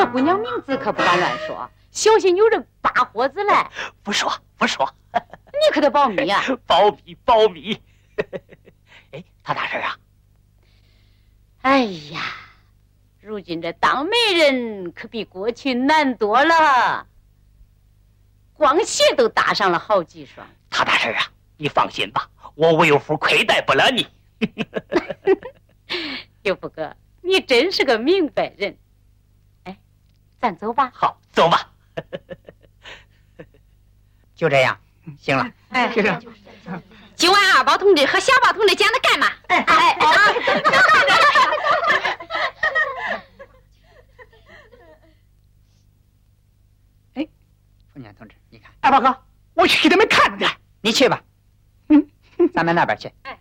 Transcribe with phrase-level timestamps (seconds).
[0.00, 3.70] 这姑娘名字可不敢乱说，小心有人扒火子来。
[4.02, 4.90] 不说，不说。
[5.12, 6.42] 你可得保密啊！
[6.66, 7.78] 保密，保密。
[9.12, 9.98] 哎，他大事啊？
[11.60, 11.82] 哎
[12.12, 12.22] 呀，
[13.20, 17.06] 如今这当媒人可比过去难多了，
[18.54, 20.46] 光鞋都搭上了好几双。
[20.70, 21.30] 他大事啊？
[21.58, 24.06] 你放心吧，我魏有福亏待不了你。
[26.44, 28.78] 岳父哥，你真是个明白人。
[30.40, 30.90] 哎，咱走吧。
[30.94, 31.70] 好，走吧。
[34.34, 34.78] 就这样，
[35.18, 35.50] 行了。
[35.70, 36.22] 哎，就这样。
[37.14, 39.26] 今晚二宝同志和小宝同志讲的干嘛？
[39.48, 40.16] 哎哎啊！
[47.14, 47.28] 哎，
[47.92, 49.22] 凤年同志，你看，二宝哥，
[49.54, 50.48] 我去给他们看着
[50.80, 51.22] 你去吧。
[51.88, 52.08] 嗯，
[52.54, 53.12] 咱们那边去。
[53.24, 53.38] 哎。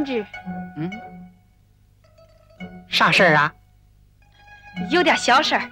[0.00, 0.24] 包同志，
[0.76, 0.90] 嗯，
[2.88, 3.52] 啥事儿啊？
[4.90, 5.70] 有点小事儿。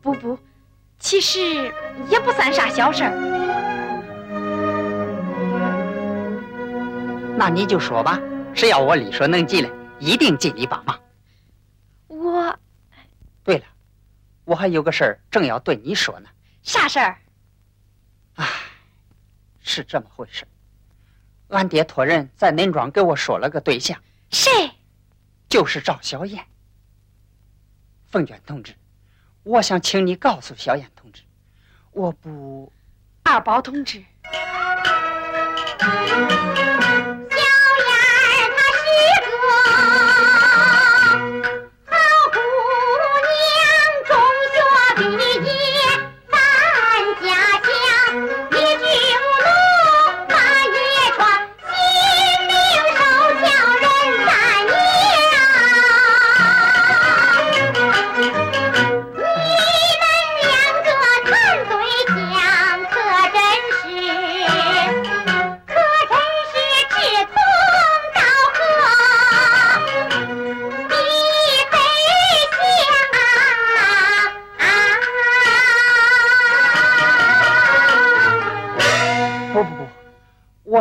[0.00, 0.38] 不不，
[0.98, 1.40] 其实
[2.08, 3.10] 也不算啥小事儿。
[7.36, 8.18] 那你就说吧，
[8.54, 10.98] 只要我力所能及的，一定尽力帮忙。
[12.06, 12.58] 我，
[13.44, 13.64] 对了，
[14.44, 16.28] 我还有个事儿正要对你说呢。
[16.62, 17.18] 啥事儿？
[18.36, 18.46] 唉，
[19.60, 20.46] 是这么回事。
[21.48, 24.00] 俺爹托人在恁庄给我说了个对象，
[24.30, 24.70] 谁？
[25.48, 26.44] 就是赵小燕。
[28.06, 28.74] 凤娟同志，
[29.42, 31.22] 我想请你告诉小燕同志，
[31.92, 32.72] 我不。
[33.22, 34.04] 二宝同志。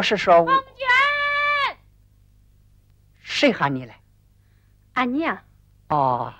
[0.05, 1.77] 是说，凤娟，
[3.19, 3.99] 谁喊你来？
[4.93, 5.37] 俺娘，
[5.89, 6.33] 哦，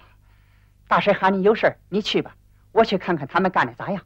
[0.88, 2.36] 大婶喊你有事儿，你去吧，
[2.72, 4.02] 我去看看他们干的咋样。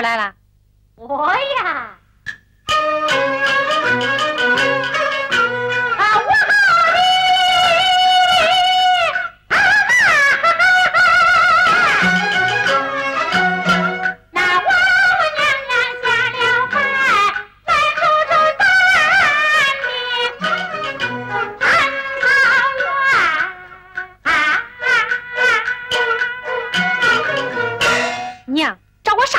[0.00, 0.34] 咋谁到上这儿来了？
[0.96, 1.96] 我呀。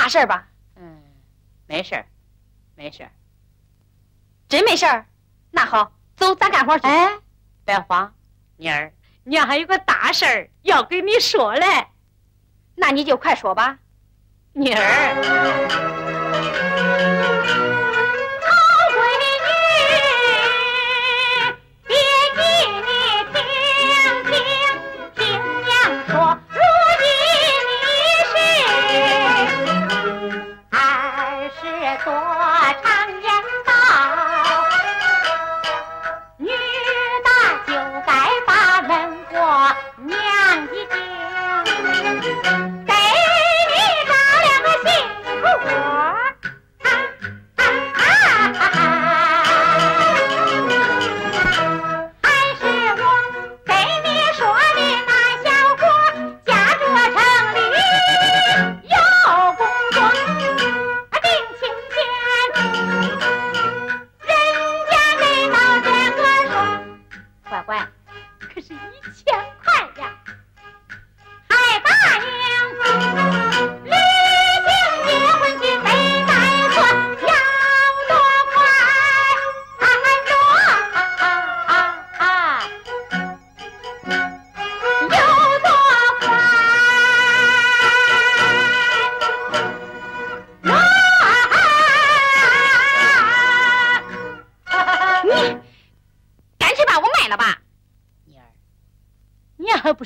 [0.10, 0.51] 事儿吧，嗯，
[1.82, 2.06] 没事儿，
[2.76, 3.12] 没事儿，
[4.48, 5.08] 真没事儿。
[5.50, 6.86] 那好，走，咱干活去。
[6.86, 7.18] 哎，
[7.66, 8.14] 别慌，
[8.58, 11.88] 妮儿，娘还有个大事儿要跟你说嘞。
[12.76, 13.80] 那你就快说吧，
[14.54, 14.92] 妮儿。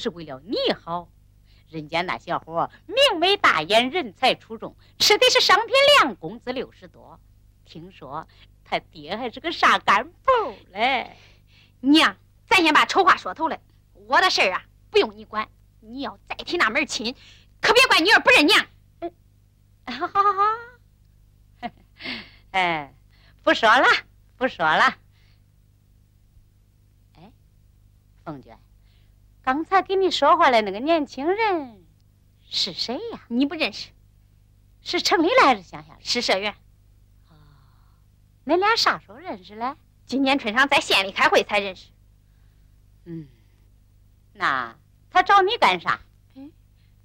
[0.05, 1.09] 是为了你好，
[1.67, 7.19] 人家那小伙明眉大眼，人才出众，吃的是商品粮，工资六十多。
[7.65, 8.27] 听说
[8.63, 10.31] 他爹还是个啥干部
[10.69, 11.17] 嘞。
[11.79, 12.15] 娘，
[12.47, 13.59] 咱先把丑话说头了，
[13.93, 15.49] 我的事儿啊不用你管。
[15.79, 17.15] 你要再提那门亲，
[17.59, 18.63] 可别怪女儿不认娘。
[19.87, 20.43] 好好好，
[22.51, 22.93] 哎，
[23.41, 23.87] 不说了，
[24.37, 24.83] 不说了。
[27.15, 27.31] 哎，
[28.23, 28.55] 凤娟。
[29.45, 31.85] 刚才跟你说话的那个年轻人
[32.49, 33.25] 是谁呀？
[33.27, 33.91] 你不认识？
[34.81, 35.95] 是城里来还是乡下？
[36.01, 36.51] 是社员。
[37.29, 37.37] 哦，
[38.43, 39.75] 恁俩啥时候认识嘞？
[40.07, 41.89] 今年春上在县里开会才认识。
[43.03, 43.27] 嗯，
[44.33, 44.75] 那
[45.11, 45.99] 他找你干啥？
[46.33, 46.51] 嗯，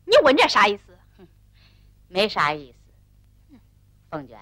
[0.06, 0.98] 你问这啥意思？
[1.18, 1.28] 哼，
[2.08, 3.58] 没啥意思。
[4.08, 4.38] 凤娟，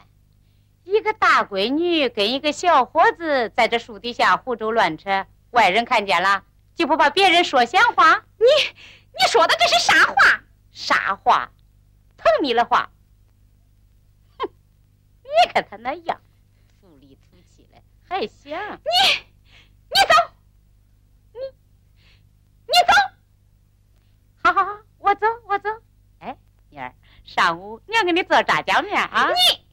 [0.85, 6.45] 一个大闺女跟一个小伙子在这树底下胡诌乱扯，外人看见了。
[6.78, 8.25] 就不怕别人说闲话？
[8.37, 8.47] 你
[9.18, 10.44] 你说的这是啥话？
[10.70, 11.50] 啥话？
[12.16, 12.88] 疼你的话。
[14.38, 14.49] 哼！
[15.25, 16.20] 你看他那样，
[16.80, 19.26] 土里土气的，还行你？
[19.88, 20.14] 你走！
[21.32, 21.40] 你
[22.68, 22.94] 你走！
[24.44, 25.68] 好好好，我走我走。
[26.20, 26.37] 哎，
[26.70, 26.94] 妮儿，
[27.25, 29.28] 上午娘给你做炸酱面啊。
[29.30, 29.67] 你。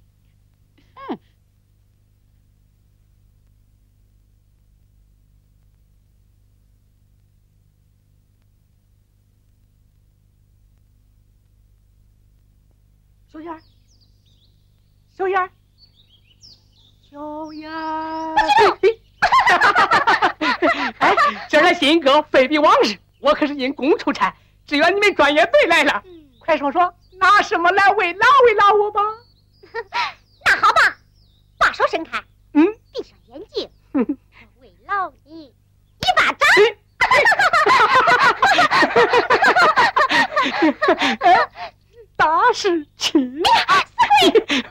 [23.36, 24.34] 可是因公出差，
[24.66, 26.02] 只有你们专业队来了。
[26.40, 29.02] 快说说，拿什么来慰劳慰劳我吧？
[30.46, 30.96] 那好吧，
[31.58, 32.24] 把手伸开。
[32.54, 33.70] 嗯，闭上眼睛。
[34.62, 35.48] 慰，老你。
[35.48, 35.54] 一
[36.16, 36.48] 巴掌。
[42.16, 43.44] 打是亲。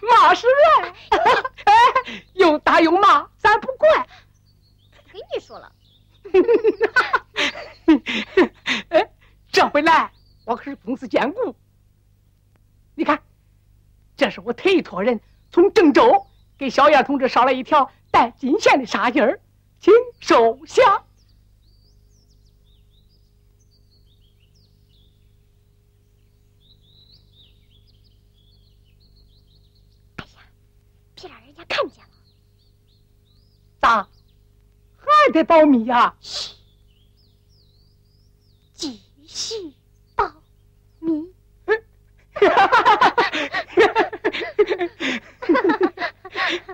[0.01, 1.21] 骂是重。
[2.33, 4.07] 又打又骂，咱不管。
[5.13, 5.71] 跟你说了。
[8.89, 9.11] 哎，
[9.53, 10.11] 这回来
[10.45, 11.55] 我可是公司兼顾。
[12.95, 13.23] 你看，
[14.17, 16.27] 这是我特意托人从郑州
[16.57, 19.41] 给小燕同志捎了一条带金线的纱巾儿，
[19.81, 21.05] 请收下。
[30.17, 30.43] 哎呀，
[31.15, 32.11] 别让人家看见了。
[33.81, 34.09] 咋？
[35.25, 36.15] 还得保密呀？
[36.21, 36.55] 嘘，
[38.75, 39.73] 继续
[40.15, 40.31] 保
[40.99, 41.33] 密。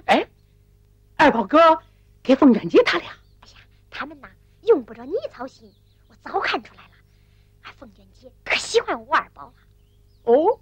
[0.06, 0.26] 哎，
[1.16, 1.80] 二宝哥
[2.24, 3.08] 给凤元姐他俩，
[3.40, 4.28] 哎呀，他们呐
[4.62, 5.72] 用不着你操心，
[6.08, 6.90] 我早看出来了。
[7.62, 9.54] 俺凤娟姐可喜欢我二宝了。
[10.24, 10.58] 哦，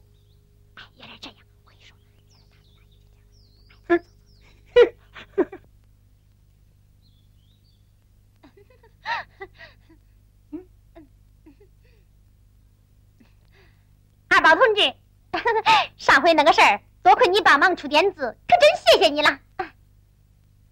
[16.28, 19.40] 上回那个事儿，多亏你帮忙出点子，可真谢谢你了。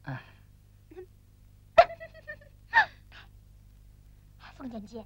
[0.02, 0.22] 哎
[4.58, 4.98] 凤娟姐，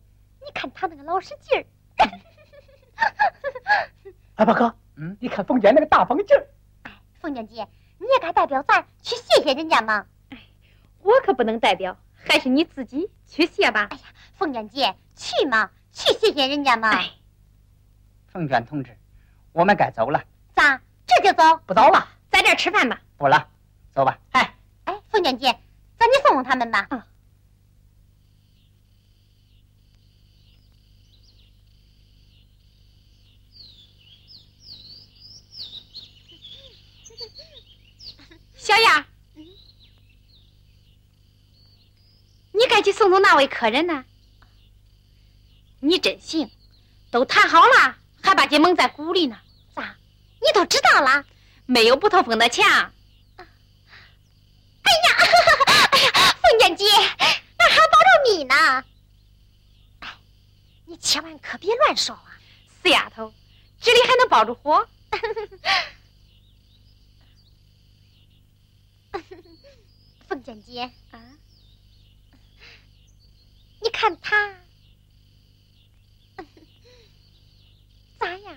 [0.44, 1.64] 你看他那个老实劲儿。
[4.34, 6.44] 二宝哥，嗯，你看凤娟那个大方劲儿。
[6.82, 10.04] 哎凤娟姐，你也该代表咱去谢谢人家嘛。
[10.30, 10.38] 哎
[11.02, 13.86] 我可不能代表，还是你自己去谢吧。
[13.90, 14.02] 哎呀
[14.34, 16.90] 凤娟姐，去嘛，去谢谢人家嘛。
[16.90, 17.08] 哎，
[18.26, 18.98] 凤娟同志，
[19.52, 20.24] 我们该走了。
[21.20, 21.56] 就走？
[21.66, 23.00] 不走了，在这儿吃饭吧。
[23.16, 23.48] 不了，
[23.94, 24.18] 走吧。
[24.32, 25.58] 哎，哎，凤娟姐，
[25.98, 26.88] 咱去送送他们吧。
[38.56, 39.06] 小雅，
[42.52, 44.04] 你该去送送那位客人呢。
[45.80, 46.50] 你真行，
[47.10, 49.38] 都谈好了，还把姐蒙在鼓里呢。
[50.40, 50.42] 咋？
[50.46, 51.24] 你都知道了？
[51.66, 52.64] 没有不透风的墙。
[53.36, 53.44] 哎
[54.92, 55.16] 呀，
[55.92, 56.10] 哎呀，
[56.42, 56.84] 凤姐姐，
[57.58, 58.54] 那还保着你呢。
[60.00, 60.08] 哎，
[60.86, 62.38] 你千万可别乱说啊。
[62.82, 63.32] 死丫头，
[63.80, 64.88] 这里还能保住火？
[70.28, 71.20] 凤姐姐，啊，
[73.82, 74.54] 你看他
[78.18, 78.56] 咋样？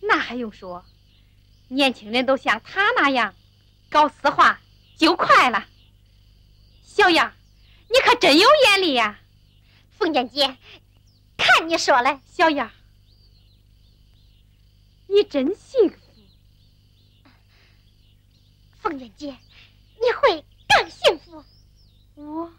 [0.00, 0.84] 那还用说？
[1.68, 3.34] 年轻人都像他那样，
[3.90, 4.60] 搞私话
[4.96, 5.66] 就快了。
[6.84, 7.34] 小样，
[7.88, 9.18] 你可真有眼力呀、
[9.98, 10.56] 凤娟姐，
[11.36, 12.70] 看你说嘞，小样，
[15.08, 15.96] 你真幸福。
[18.78, 19.36] 凤娟姐，
[20.00, 21.44] 你会更幸福。
[22.14, 22.52] 我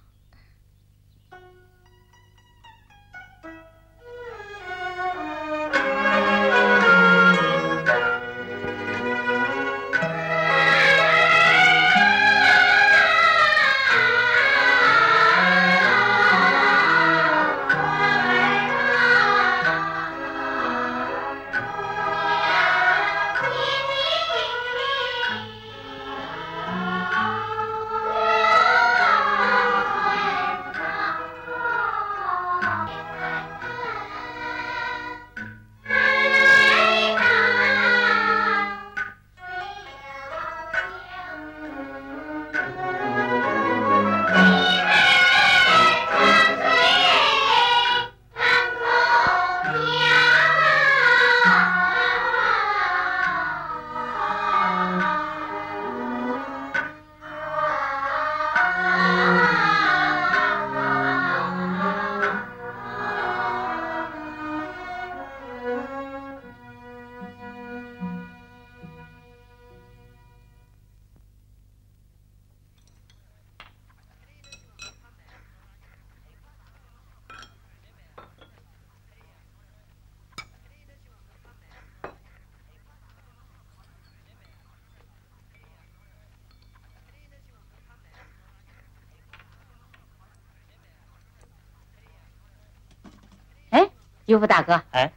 [94.27, 95.09] 有福大哥，哎，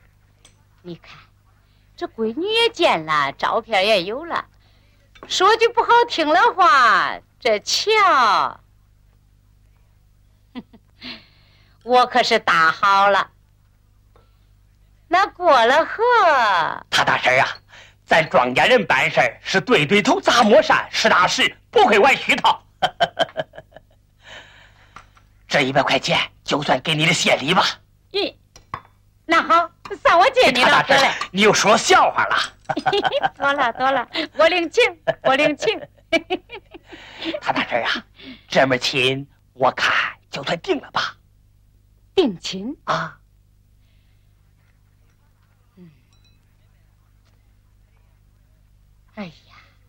[0.83, 1.19] 你看，
[1.97, 4.47] 这闺女也见了，照片也有了。
[5.27, 8.61] 说句不好听的话，这桥，
[11.83, 13.33] 我可是搭好了。
[15.09, 16.05] 那过了河，
[16.89, 17.49] 他大婶啊，
[18.07, 22.65] 咱庄稼人办事儿是对对头砸磨山，实打实，不会玩虚套。
[25.49, 27.65] 这一百块钱就算给你的谢礼吧。
[28.13, 28.33] 咦，
[29.31, 29.71] 那好，
[30.03, 30.85] 算我借你了。
[31.31, 32.37] 你又说笑话了。
[33.39, 34.83] 多了多了，我领情，
[35.23, 35.81] 我领情。
[37.41, 38.05] 他大婶啊，
[38.49, 39.93] 这门亲我看
[40.33, 41.17] 就算定了吧。
[42.13, 43.21] 定亲啊？
[45.77, 45.89] 嗯。
[49.15, 49.33] 哎呀，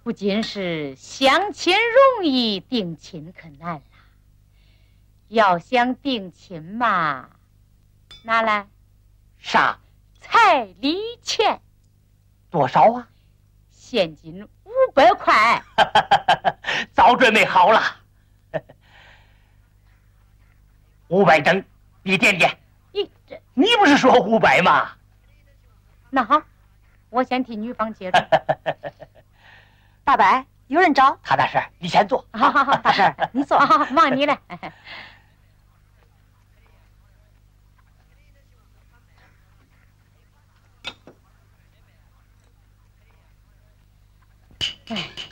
[0.03, 3.81] 不仅是相亲容易，定亲可难了。
[5.29, 7.27] 要想定亲嘛，
[8.21, 8.67] 拿来。
[9.41, 9.77] 啥？
[10.19, 11.59] 彩礼钱。
[12.49, 13.07] 多少啊？
[13.69, 15.61] 现金五百块。
[16.93, 17.81] 早准备好了。
[21.09, 21.63] 五百整，
[22.03, 22.57] 你点点。
[22.93, 24.91] 你这，你不是说五百吗？
[26.09, 26.41] 那好，
[27.09, 28.23] 我先替女方结账。
[30.05, 31.17] 大伯，有人找。
[31.23, 32.25] 他大婶，你先坐。
[32.31, 33.59] 好好好，大婶，你坐。
[33.59, 34.37] 好忙你嘞。
[44.95, 45.30] 钱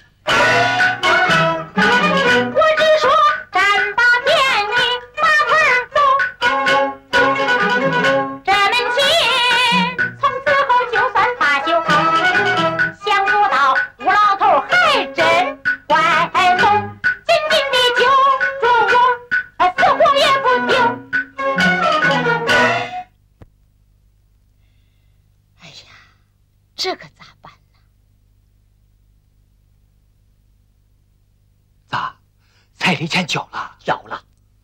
[32.95, 34.21] 交了，交了，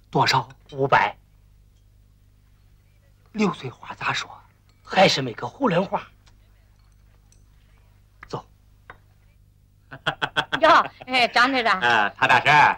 [0.09, 0.47] 多少？
[0.71, 1.15] 五百。
[3.33, 4.29] 刘翠花咋说？
[4.83, 6.03] 还是没个囫囵话。
[8.27, 8.45] 走。
[10.61, 10.69] 哟，
[11.07, 11.79] 哎，张队长。
[11.81, 12.77] 呃，他大婶，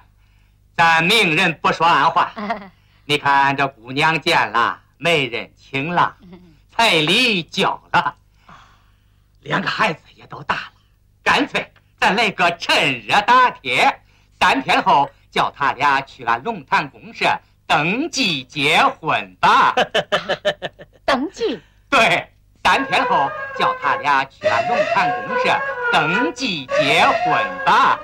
[0.76, 2.32] 咱明人不说暗话。
[3.06, 6.16] 你看这姑娘见了，媒人请 了，
[6.72, 8.16] 彩礼交了，
[9.42, 10.72] 两个孩子也都大了，
[11.24, 14.02] 干脆咱来个趁热打铁，
[14.40, 15.10] 三天后。
[15.38, 17.28] 叫他俩去了龙潭公社
[17.68, 19.72] 登记结婚吧。
[21.06, 21.62] 登记？
[21.92, 22.28] 对，
[22.64, 25.56] 三天后叫他俩去了龙潭公社
[25.94, 28.00] 登记结婚吧。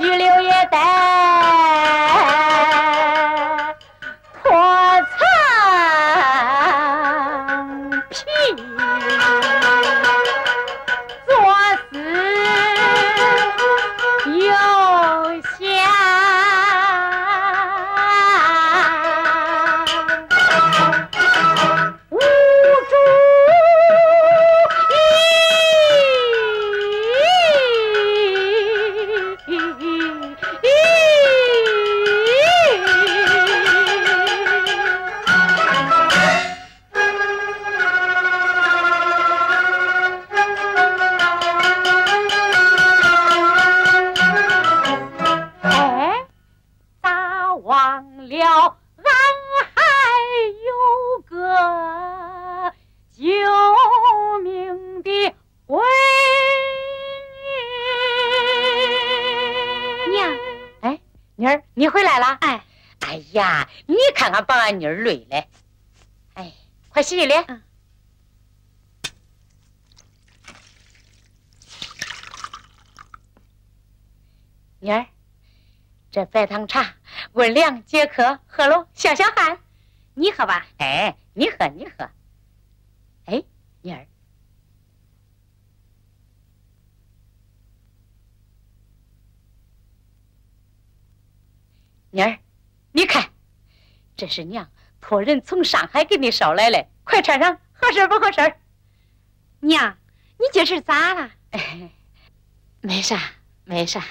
[0.00, 1.29] 妮
[67.10, 67.62] 快洗洗脸。
[74.78, 75.06] 妮儿，
[76.12, 76.94] 这白糖茶
[77.32, 79.60] 温凉解渴，喝喽消消汗。
[80.14, 80.66] 你喝吧。
[80.78, 82.08] 哎，你喝，你喝。
[83.24, 83.42] 哎，
[83.82, 84.06] 妮儿，
[92.10, 92.38] 妮儿，
[92.92, 93.32] 你看。
[94.16, 94.70] 这是娘
[95.00, 98.56] 托人从上海给你捎来的，快穿上，合身不合身？
[99.60, 99.98] 娘，
[100.38, 101.32] 你这是咋了？
[102.80, 103.20] 没啥，
[103.64, 104.04] 没啥。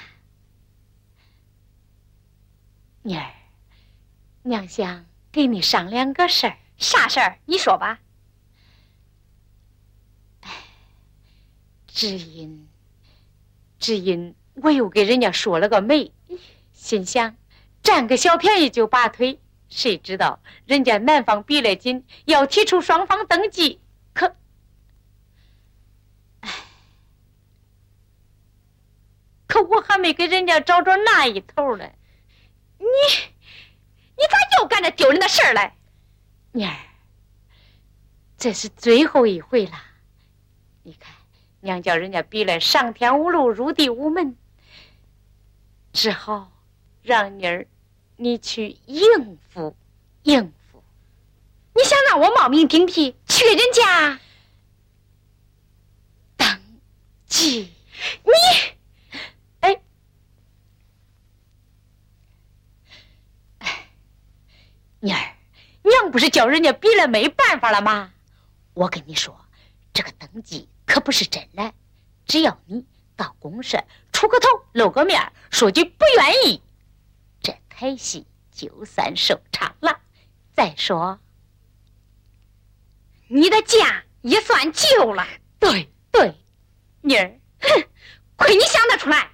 [3.02, 3.32] 妮儿，
[4.42, 6.58] 娘想给你商量个事儿。
[6.76, 7.38] 啥事儿？
[7.46, 7.98] 你说吧。
[11.86, 12.68] 只因，
[13.78, 16.12] 只因我又给人家说了个媒，
[16.72, 17.36] 心想
[17.82, 23.80] 占个小便宜就拔腿，谁知道人家男方逼了紧，要提出双方登记，
[24.12, 24.36] 可，
[26.40, 26.50] 唉，
[29.46, 31.88] 可我还没给人家找着那一头呢。
[32.78, 32.84] 你，
[34.16, 35.76] 你咋又干这丢人的事儿来？
[36.52, 36.76] 娘儿，
[38.36, 39.80] 这是最后一回了，
[40.82, 41.14] 你看。
[41.62, 44.34] 娘叫人家逼来上天无路，入地无门，
[45.92, 46.50] 只好
[47.02, 47.66] 让妮儿
[48.22, 49.74] 你去应付
[50.24, 50.84] 应付。
[51.74, 54.20] 你想让我冒名顶替去人家
[56.36, 56.60] 登
[57.26, 57.72] 记？
[58.22, 58.30] 你，
[59.60, 59.80] 哎，
[63.60, 63.88] 哎，
[64.98, 65.36] 妮儿，
[65.82, 68.12] 娘不是叫人家逼了没办法了吗？
[68.74, 69.46] 我跟你说，
[69.94, 70.68] 这个登记。
[70.84, 71.72] 可不是真的，
[72.26, 72.84] 只要你
[73.16, 76.60] 到公社出个头、露个面，说句不愿意，
[77.80, 80.00] 这台戏就算收场了。
[80.52, 81.18] 再说，
[83.26, 85.26] 你的家也算旧了。
[85.58, 86.34] 对对，
[87.00, 87.84] 妮儿，哼，
[88.36, 89.30] 亏你想得出来。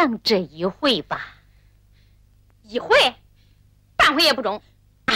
[0.00, 1.34] 娘这一回吧，
[2.62, 2.96] 一回，
[3.96, 4.62] 半回也不中
[5.04, 5.14] 啊！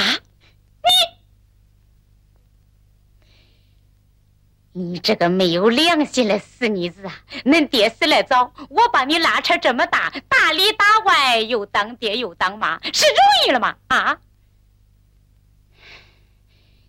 [4.72, 7.16] 你，你这个没有良心的死妮子啊！
[7.46, 13.16] 恁爹死来早，我把你拉扯这么大，打里打外又当爹又当妈，是容
[13.46, 13.76] 易了吗？
[13.86, 14.20] 啊！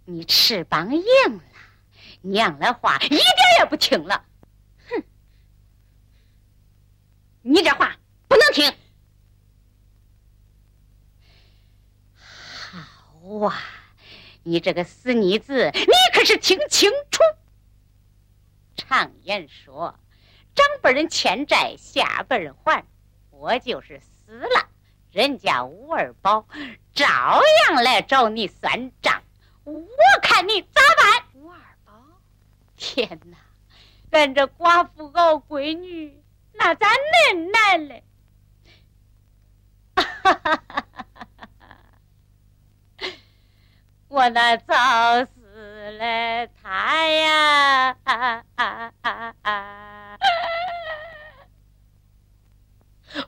[0.03, 1.41] 你翅膀硬了，
[2.21, 3.21] 娘的话一点
[3.59, 4.25] 也不听了。
[7.47, 7.95] 你这话
[8.27, 8.73] 不能听。
[12.15, 13.61] 好啊，
[14.41, 17.21] 你这个死妮子，你可是听清楚。
[18.75, 19.99] 常言说，
[20.55, 22.83] 长辈人欠债，下辈人还。
[23.29, 24.67] 我就是死了，
[25.11, 26.47] 人家吴二宝
[26.95, 29.21] 照样来找你算账。
[29.65, 29.79] 我
[30.23, 31.23] 看你咋办？
[31.35, 31.93] 吴二宝，
[32.75, 33.37] 天哪，
[34.09, 36.24] 俺这寡妇熬闺女。
[36.57, 38.03] 那咋恁难嘞？
[44.07, 47.97] 我那早死了他呀，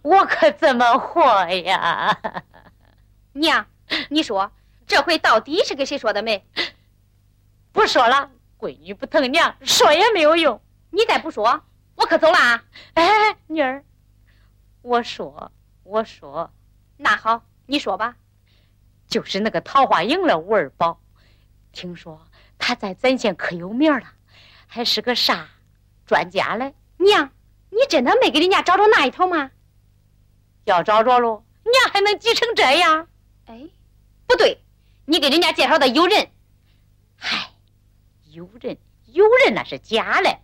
[0.02, 2.18] 我可怎么活呀？
[3.34, 3.68] 娘，
[4.10, 4.52] 你说
[4.88, 6.46] 这回到底是给谁说的媒？
[7.72, 10.62] 不说了，闺女不疼娘，说也没有用。
[10.90, 11.64] 你再不说。
[11.98, 12.64] 我可走了啊！
[12.94, 13.84] 哎，妮儿，
[14.84, 15.52] 我说，
[15.84, 16.52] 我说，
[16.96, 18.16] 那好，你说吧。
[19.08, 21.02] 就是那个桃花营了吴二宝，
[21.72, 22.22] 听说
[22.60, 24.14] 他在咱县可有名了，
[24.68, 25.50] 还是个啥
[26.06, 26.76] 专家嘞？
[26.98, 27.32] 娘，
[27.72, 29.50] 你真的没给人家找着那一头吗？
[30.66, 33.08] 要找着喽，娘还能急成这样？
[33.46, 33.68] 哎，
[34.28, 34.62] 不对，
[35.06, 36.30] 你给人家介绍的有人。
[37.16, 37.50] 嗨，
[38.26, 40.42] 有人，有人那是假嘞。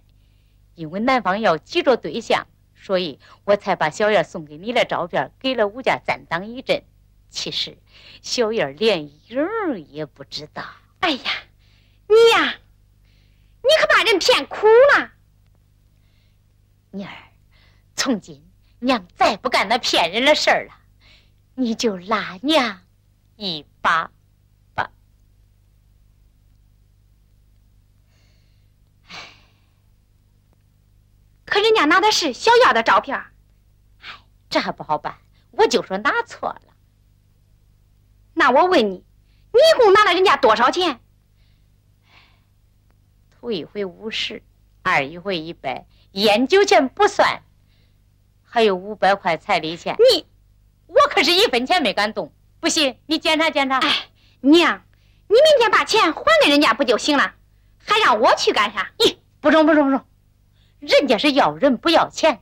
[0.76, 6.84] 因为男方要急着对象，所以我才把小燕送给你的照片给了吴家暂当一阵。
[7.30, 7.78] 其实
[8.22, 10.64] 小燕连影儿也不知道。
[11.00, 11.32] 哎呀，
[12.08, 12.56] 你呀，
[13.62, 15.12] 你可把人骗苦了。
[16.92, 17.12] 妮儿，
[17.96, 18.44] 从今
[18.80, 20.74] 娘再不干那骗人的事儿了，
[21.56, 22.82] 你就拉娘
[23.36, 24.12] 一把。
[31.54, 33.26] 可人家拿的是小燕的照片，哎，
[34.50, 35.20] 这还不好办，
[35.52, 36.62] 我就说拿错了。
[38.34, 39.06] 那我问你，
[39.52, 41.00] 你一共拿了人家多少钱？
[43.30, 44.42] 头一回五十，
[44.82, 47.44] 二一回一百，烟酒钱不算，
[48.44, 49.96] 还有五百块彩礼钱。
[50.00, 50.26] 你，
[50.88, 52.34] 我可是一分钱没敢动。
[52.60, 53.78] 不信你检查检查。
[53.78, 54.10] 哎，
[54.42, 54.84] 娘，
[55.28, 57.36] 你明天把钱还给人家不就行了？
[57.78, 58.90] 还让我去干啥？
[58.98, 60.04] 咦，不中不中不中。
[60.88, 62.40] 人家是要人不要钱。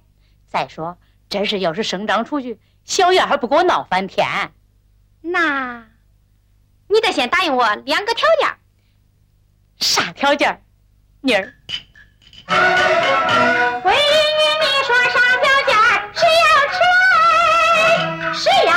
[0.48, 0.98] 再说
[1.30, 4.28] 这事要是声张出去，小燕还不给我闹翻天。
[5.22, 5.86] 那，
[6.88, 8.50] 你得先答应我两个条件。
[9.80, 10.64] 啥条件？
[11.22, 11.54] 妮儿。
[12.48, 12.58] 闺
[13.92, 15.74] 女，你说啥条件？
[16.14, 16.50] 谁要
[18.34, 18.74] 吃，谁要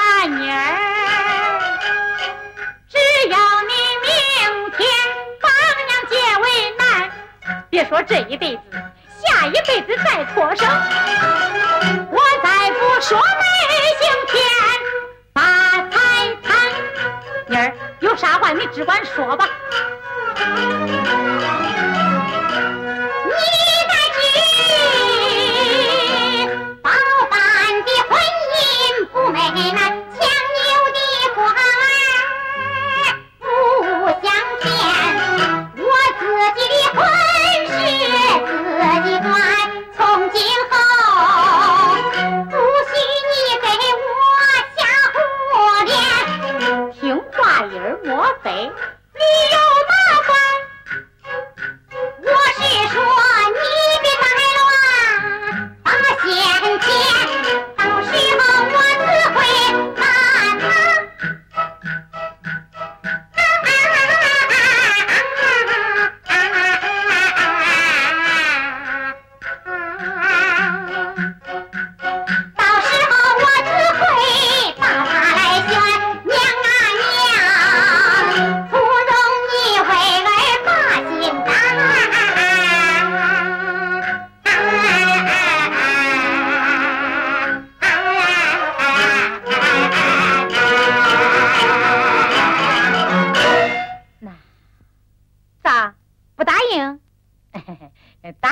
[0.00, 0.54] 妮儿啊妮儿，
[2.88, 2.96] 只
[3.28, 4.08] 要你明
[4.76, 4.80] 天
[5.40, 5.50] 帮
[5.86, 6.44] 娘解为
[6.78, 7.10] 难，
[7.68, 8.62] 别说这一辈子，
[9.22, 10.68] 下一辈子再托生，
[12.10, 13.18] 我再不说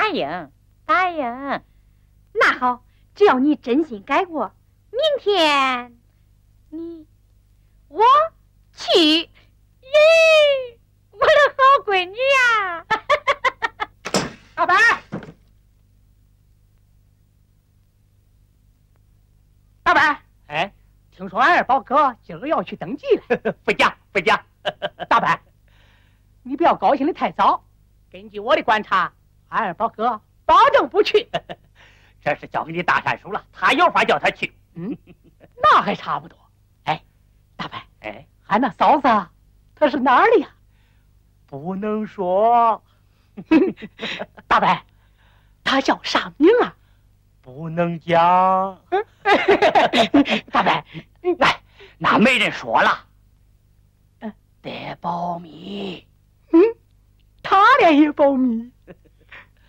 [0.09, 0.52] 答应
[0.86, 1.20] 答应。
[2.32, 2.82] 那好，
[3.14, 4.54] 只要你真心改过，
[4.90, 5.98] 明天
[6.70, 7.06] 你
[7.88, 8.02] 我
[8.72, 8.88] 去。
[8.94, 9.28] 咦，
[11.11, 12.86] 我的好闺女呀、
[14.54, 14.74] 大白，
[19.82, 20.72] 大白，哎，
[21.11, 23.52] 听说俺二宝哥今儿个要去登记了。
[23.62, 24.42] 不假不假。
[25.09, 25.38] 大白，
[26.42, 27.62] 你不要高兴的太早。
[28.11, 29.12] 根据我的观察，
[29.49, 31.28] 俺二宝哥保证不去。
[32.22, 34.53] 这是交给你大山叔了，他有法叫他去。
[34.74, 34.96] 嗯，
[35.62, 36.36] 那还差不多。
[36.84, 37.03] 哎，
[37.57, 39.09] 大伯，哎，俺那嫂子
[39.74, 40.49] 她是哪儿的呀？
[41.46, 42.82] 不能说，
[44.46, 44.78] 大伯，
[45.64, 46.74] 她叫啥名啊？
[47.40, 48.18] 不能讲。
[50.53, 50.84] 大伯，
[51.38, 51.61] 来，
[51.99, 53.07] 那没人说了。
[54.61, 56.05] 得保密。
[56.53, 56.61] 嗯，
[57.42, 58.70] 他俩也保密。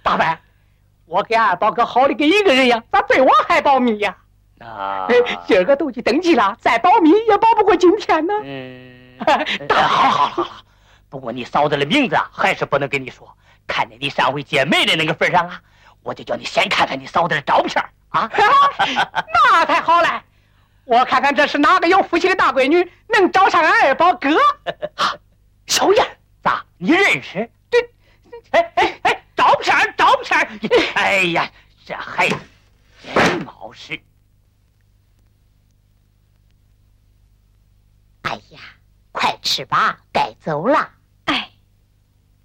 [0.09, 0.39] 大白，
[1.05, 4.17] 我给二宝哥好的跟一个人一样，咋对我还保密呀？
[4.59, 5.07] 啊，
[5.45, 8.33] 今儿个都去登记了，再保密也保不过今天呢。
[8.43, 9.17] 嗯，
[9.69, 10.49] 大好了好了好了，
[11.09, 13.31] 不过你嫂子的名字啊，还是不能跟你说。
[13.67, 15.61] 看在你上回见妹的那个份上啊，
[16.01, 18.27] 我就叫你先看看你嫂子的照片啊。
[18.33, 20.09] 那才好嘞，
[20.85, 24.35] 我看看这是哪个有福气的大闺女能找上俺二宝哥。
[25.67, 26.03] 小燕，
[26.41, 26.65] 咋？
[26.79, 27.47] 你认识？
[30.57, 31.51] 对， 哎呀，
[31.85, 32.35] 这孩子
[33.01, 33.99] 真冒失。
[38.21, 38.59] 哎呀，
[39.11, 40.91] 快吃吧，该走了。
[41.25, 41.51] 哎，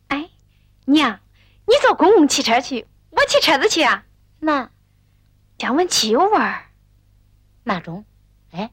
[0.08, 0.30] 哎，
[0.86, 1.20] 娘，
[1.66, 4.04] 你坐公共汽车去，我骑车子去啊。
[4.38, 4.70] 那
[5.58, 6.66] 降温汽油味儿。
[7.62, 8.04] 那中，
[8.50, 8.70] 哎，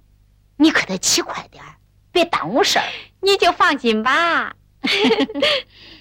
[0.57, 1.75] 你可得骑快点儿，
[2.11, 2.85] 别耽误事儿。
[3.21, 4.55] 你就放心吧。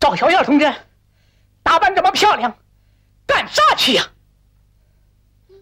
[0.00, 0.72] 赵小燕同志，
[1.62, 2.56] 打扮这么漂亮，
[3.44, 4.10] 干啥去呀？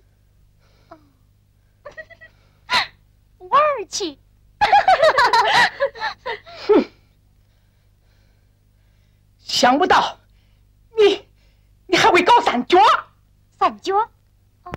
[3.38, 4.16] 玩儿去。
[6.68, 6.84] 哼，
[9.40, 10.16] 想不到，
[10.96, 11.28] 你
[11.86, 12.78] 你还会搞三角？
[13.58, 13.96] 三角？
[14.62, 14.72] 哦，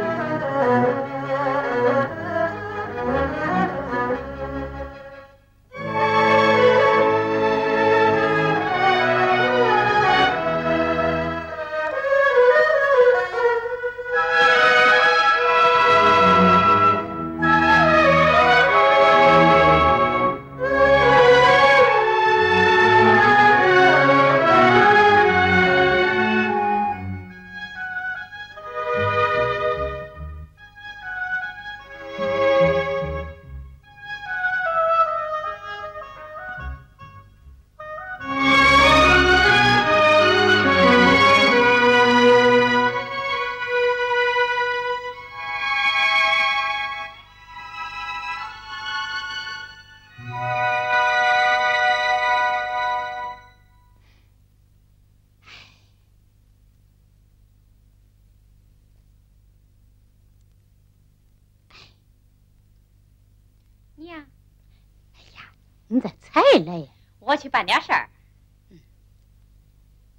[65.88, 66.88] 你咋才来呀？
[67.20, 68.10] 我去办点事儿。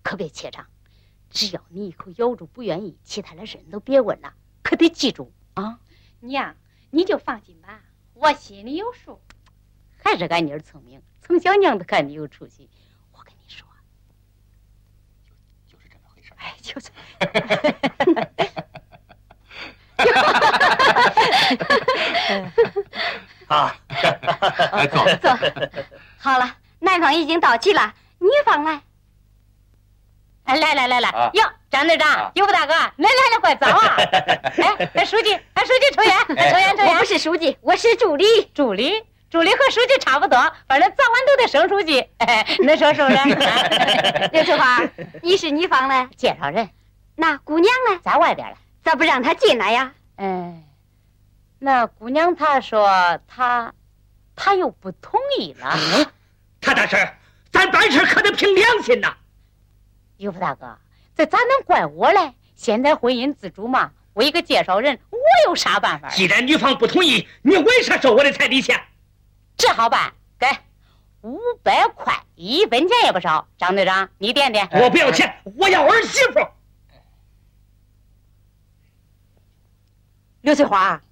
[0.02, 0.66] 可别怯场，
[1.30, 5.80] 只要你一口咬住不愿意，其他的事你都别问了，可得记住啊！
[6.20, 6.56] 娘，
[6.90, 7.82] 你就放心吧，
[8.14, 9.20] 我心里有数。
[9.98, 12.70] 还是俺妮儿聪明，从小娘都看你有出息。
[13.10, 13.66] 我跟你说，
[15.66, 16.32] 就是这么回事。
[16.36, 16.92] 哎，就是。
[23.48, 23.74] 啊，
[24.92, 25.38] 坐坐。
[26.18, 28.80] 好了，男方已经到齐了，女方来。
[30.44, 33.96] 哎，来来来来，啊哟，张队长啊，尤大哥，来来来，快走啊！
[33.98, 37.04] 哎，哎，书记，哎，书记抽烟，哎抽烟抽烟我不。
[37.04, 38.24] 是书记，我是助理。
[38.54, 40.38] 助理，助理和书记差不多，
[40.68, 42.00] 反正早晚都得升书记。
[42.18, 44.28] 哎，恁说 是不是？
[44.32, 44.80] 刘翠花，
[45.22, 46.08] 你是女方嘞？
[46.16, 46.70] 介绍人
[47.16, 47.98] 那姑娘呢？
[48.04, 48.56] 在外边了。
[48.84, 49.92] 咋不让她进来呀？
[50.16, 50.62] 哎，
[51.58, 53.72] 那姑娘她说她，
[54.34, 55.76] 她又不同意了。
[56.60, 57.14] 谭大婶，
[57.50, 59.16] 咱办事可得凭良心呐。
[60.16, 60.78] 尤福大哥，
[61.14, 62.32] 这咋能怪我嘞？
[62.54, 66.08] 现在婚姻自主嘛，我一个介绍人，我有啥办法？
[66.08, 68.80] 既然女方不同意，你为啥收我的彩礼钱？
[69.56, 70.46] 这好办，给
[71.22, 73.46] 五百块，一分钱也不少。
[73.58, 74.68] 张队长，你垫垫。
[74.72, 76.46] 我不要钱，我要儿媳妇。
[80.40, 81.02] 刘翠花，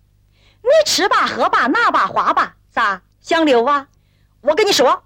[0.65, 3.87] 你吃吧喝吧拿吧花吧，咋想溜啊？
[4.41, 5.05] 我跟你说，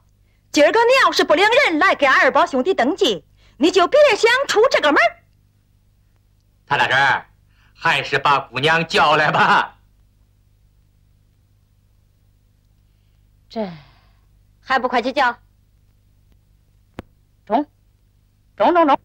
[0.51, 3.25] 今儿个你要是不领人来给俺二宝兄弟登记，
[3.57, 5.23] 你就别想出这个门儿
[6.67, 7.25] 谭大婶，
[7.75, 9.79] 还是把姑娘叫来吧。
[13.49, 13.71] 这
[14.61, 15.39] 还不快去叫？
[17.47, 17.65] 中，
[18.57, 19.01] 中中中。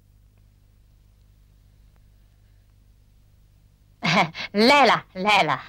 [4.52, 5.64] 来了来了，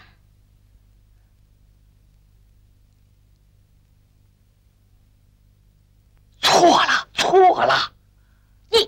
[6.45, 7.75] 错了，错了，
[8.71, 8.79] 你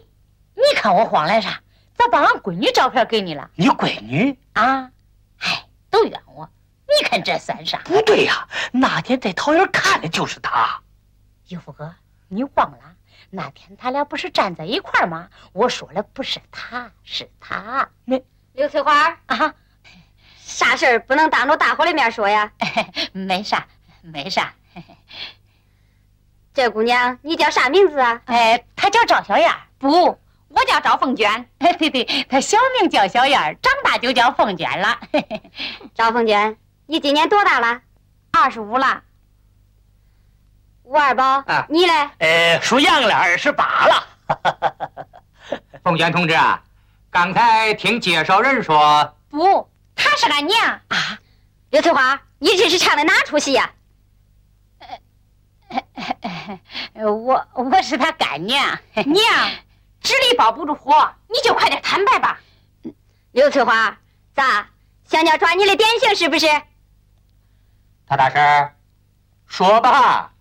[0.55, 1.61] 你看我慌来啥？
[1.95, 4.91] 咋把俺闺女照片给你了你闺女啊？
[5.39, 6.49] 哎，都怨我！
[6.87, 7.79] 你看这算啥？
[7.85, 10.83] 不对呀、那天在桃园看的就是她。
[11.49, 11.95] 尤福哥，
[12.29, 12.79] 你忘了
[13.31, 15.29] 那天他俩不是站在一块儿吗？
[15.53, 17.89] 我说了，不是他，是他。
[18.53, 19.55] 刘翠花，啊，
[20.39, 22.53] 啥事儿不能当着大伙的面说呀？
[23.13, 23.67] 没啥，
[24.03, 24.55] 没啥。
[26.57, 28.19] 这姑娘，你叫啥名字啊？
[28.25, 29.59] 哎，她叫赵小燕儿。
[29.79, 31.31] 不，我叫赵凤娟。
[31.59, 34.99] 哎，对对，她小名叫小燕儿，长大就叫凤娟了。
[35.95, 37.83] 赵凤娟，你今年多大了？
[38.33, 39.03] 二十五了。
[40.85, 41.93] 吴二宝，啊你嘞？
[42.21, 44.07] 呃，属羊了，二十八了。
[45.85, 46.63] 凤娟同志啊，
[47.11, 51.19] 刚才听介绍人说，不，她是俺娘啊。
[51.69, 53.71] 刘翠花，你这是唱的哪出戏呀？
[56.95, 58.79] 我我是他干娘。
[59.07, 59.51] 娘，
[60.01, 62.41] 纸里包不住火，你就快点坦白吧。
[63.33, 63.99] 刘翠花，
[64.35, 64.69] 咋
[65.05, 66.47] 想要抓你的典型是不是？
[68.07, 68.73] 他大婶，
[69.47, 70.33] 说吧。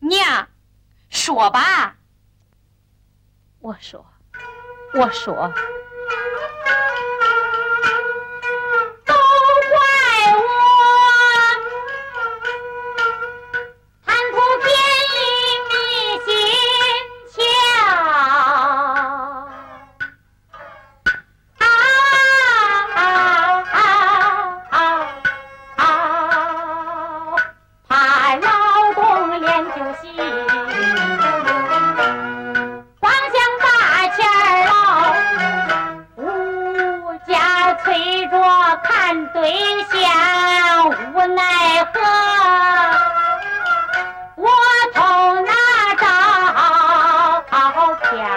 [0.00, 0.48] 娘，
[1.10, 1.96] 说吧。
[3.60, 4.04] 我说，
[4.94, 5.52] 我说，
[39.48, 39.56] 看
[39.88, 40.12] 对象，
[41.14, 42.00] 无奈何，
[44.36, 44.50] 我
[44.92, 45.00] 偷
[45.40, 45.52] 拿
[45.96, 46.04] 照
[48.02, 48.30] 片儿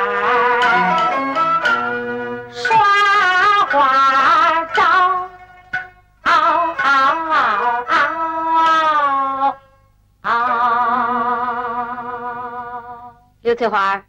[2.54, 2.64] 耍
[3.70, 3.76] 花
[4.74, 4.80] 招，
[13.42, 14.02] 刘翠花，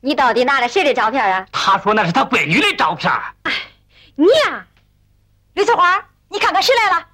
[0.00, 1.44] 你到底拿了谁的照片啊？
[1.50, 3.12] 他说那是他闺女的照片。
[3.42, 3.52] 哎
[4.14, 4.64] 你呀，
[5.54, 6.00] 刘翠花，
[6.34, 7.06] 你看看谁来了？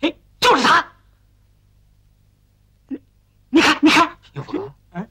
[0.00, 0.82] 哎，就是他。
[2.88, 2.98] 你
[3.50, 5.06] 你看，你看，有福哥，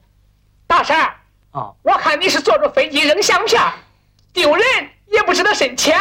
[0.66, 1.14] 大婶儿，
[1.52, 3.74] 哦，我看你是坐着飞机扔相片儿，
[4.32, 4.64] 丢人
[5.06, 5.96] 也不知道深浅。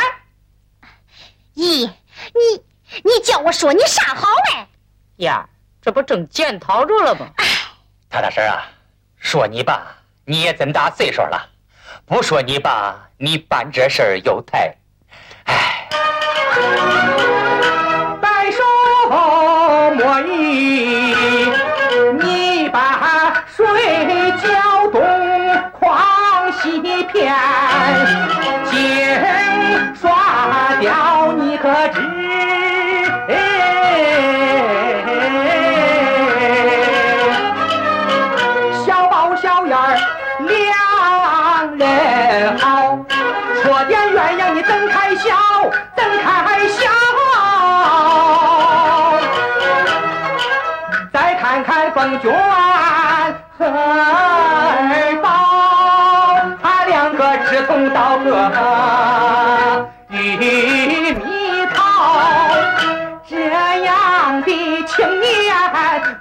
[1.53, 2.63] 咦，你
[3.03, 4.67] 你叫我说你啥好嘞？
[5.17, 5.47] 呀，
[5.79, 7.27] 这不正检讨着了吗？
[8.09, 8.65] 谭大婶啊，
[9.19, 11.47] 说你吧，你也真大岁数了；
[12.07, 14.75] 不说你吧，你办这事儿有台。
[18.22, 18.64] 白首
[19.10, 21.14] 莫忆
[22.22, 23.66] 你把水
[24.41, 25.02] 搅动
[25.80, 27.34] 狂西天
[28.72, 28.76] 金
[29.95, 31.09] 刷掉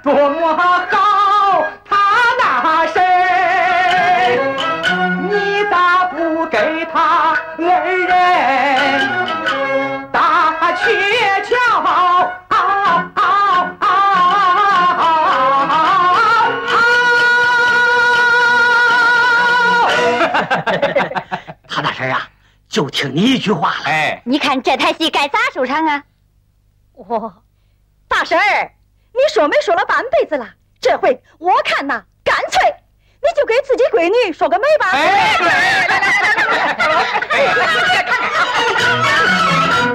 [0.01, 1.97] 多么好，他
[2.41, 3.03] 那身，
[5.29, 8.07] 你咋不给他来人
[10.11, 11.55] 打鹊桥？
[21.67, 22.27] 他那身啊，
[22.69, 24.21] 就听你一句话嘞。
[24.25, 26.03] 你看这台戏该咋收场啊？
[26.93, 27.33] 哦，
[28.07, 28.37] 大婶。
[29.13, 30.49] 你说没说了半辈子了，
[30.79, 32.75] 这回我看呐，干脆
[33.21, 34.91] 你就给自己闺女说个媒吧。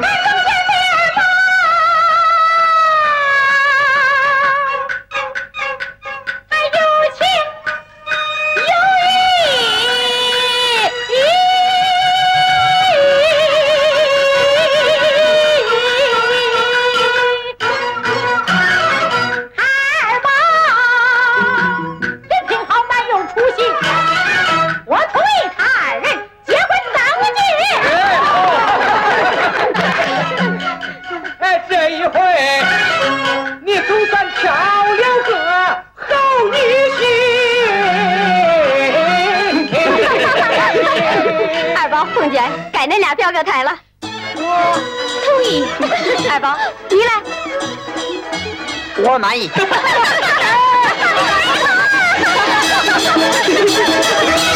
[42.73, 44.09] 改恁俩表个态了，我
[45.25, 45.65] 同意。
[46.29, 46.57] 二宝，
[46.91, 47.13] 你来，
[48.99, 49.51] 我满意。